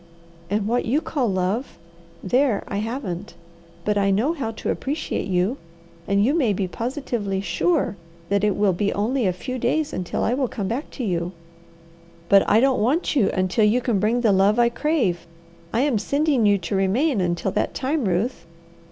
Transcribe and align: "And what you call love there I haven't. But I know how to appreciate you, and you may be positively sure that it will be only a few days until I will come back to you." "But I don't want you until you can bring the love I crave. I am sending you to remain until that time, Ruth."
"And 0.49 0.65
what 0.67 0.85
you 0.85 0.99
call 0.99 1.27
love 1.27 1.77
there 2.23 2.63
I 2.67 2.77
haven't. 2.77 3.35
But 3.85 3.99
I 3.99 4.09
know 4.09 4.33
how 4.33 4.49
to 4.49 4.71
appreciate 4.71 5.27
you, 5.27 5.57
and 6.07 6.25
you 6.25 6.33
may 6.33 6.53
be 6.53 6.67
positively 6.67 7.39
sure 7.39 7.97
that 8.29 8.43
it 8.43 8.55
will 8.55 8.73
be 8.73 8.91
only 8.93 9.27
a 9.27 9.31
few 9.31 9.59
days 9.59 9.93
until 9.93 10.23
I 10.23 10.33
will 10.33 10.47
come 10.47 10.67
back 10.67 10.89
to 10.97 11.03
you." 11.03 11.33
"But 12.29 12.49
I 12.49 12.59
don't 12.59 12.81
want 12.81 13.15
you 13.15 13.29
until 13.29 13.63
you 13.65 13.79
can 13.79 13.99
bring 13.99 14.21
the 14.21 14.31
love 14.31 14.57
I 14.57 14.69
crave. 14.69 15.27
I 15.71 15.81
am 15.81 15.99
sending 15.99 16.47
you 16.47 16.57
to 16.57 16.75
remain 16.75 17.21
until 17.21 17.51
that 17.51 17.75
time, 17.75 18.05
Ruth." 18.05 18.47